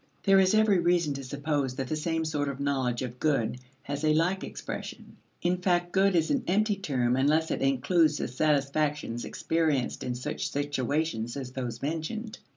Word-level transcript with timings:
There 0.23 0.39
is 0.39 0.55
every 0.55 0.79
reason 0.79 1.13
to 1.13 1.23
suppose 1.23 1.75
that 1.75 1.87
the 1.87 1.95
same 1.95 2.25
sort 2.25 2.49
of 2.49 2.59
knowledge 2.59 3.03
of 3.03 3.19
good 3.19 3.59
has 3.83 4.03
a 4.03 4.15
like 4.15 4.43
expression; 4.43 5.17
in 5.43 5.57
fact 5.59 5.91
"good" 5.91 6.15
is 6.15 6.31
an 6.31 6.43
empty 6.47 6.75
term 6.75 7.15
unless 7.15 7.51
it 7.51 7.61
includes 7.61 8.17
the 8.17 8.27
satisfactions 8.27 9.23
experienced 9.25 10.03
in 10.03 10.15
such 10.15 10.49
situations 10.49 11.37
as 11.37 11.51
those 11.51 11.83
mentioned. 11.83 12.39